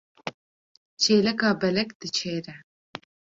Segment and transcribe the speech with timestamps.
[1.01, 2.55] Çêleka belek diçêre.